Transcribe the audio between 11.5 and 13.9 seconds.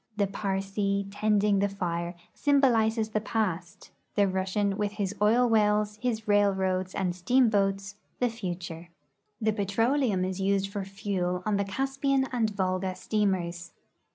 the Caspian and Volga steamers.